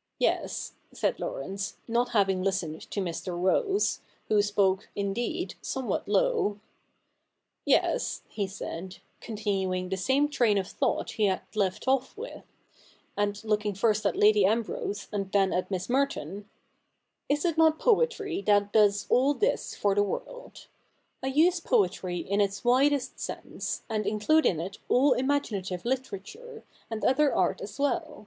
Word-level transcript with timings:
''Yes,' 0.18 0.72
said 0.92 1.20
Laurence, 1.20 1.76
not 1.86 2.12
having 2.12 2.42
listened 2.42 2.90
to 2.90 3.02
Mr. 3.02 3.38
Rose, 3.38 4.00
who 4.28 4.40
spoke, 4.40 4.88
indeed, 4.96 5.54
somewhat 5.60 6.08
low,' 6.08 6.60
Yes,' 7.66 8.22
he 8.30 8.46
said, 8.46 9.00
continuing 9.20 9.90
the 9.90 9.98
same 9.98 10.30
train 10.30 10.56
of 10.56 10.66
thought 10.66 11.10
he 11.20 11.26
had 11.26 11.42
left 11.54 11.86
off 11.86 12.16
with, 12.16 12.42
and 13.18 13.44
looking 13.44 13.74
first 13.74 14.06
at 14.06 14.16
Lady 14.16 14.46
Ambrose 14.46 15.08
and 15.12 15.30
then 15.30 15.52
at 15.52 15.70
Miss 15.70 15.90
Merton,' 15.90 16.48
is 17.28 17.44
it 17.44 17.58
not 17.58 17.78
poetry 17.78 18.40
that 18.40 18.72
does 18.72 19.04
all 19.10 19.34
this 19.34 19.74
for 19.74 19.94
the 19.94 20.02
world? 20.02 20.68
I 21.22 21.26
use 21.26 21.60
poetry 21.60 22.16
in 22.16 22.40
its 22.40 22.64
widest 22.64 23.20
sense, 23.20 23.82
and 23.90 24.06
include 24.06 24.46
in 24.46 24.58
it 24.58 24.78
all 24.88 25.12
imaginative 25.12 25.84
literature, 25.84 26.64
and 26.90 27.04
other 27.04 27.30
art 27.34 27.60
as 27.60 27.78
well. 27.78 28.26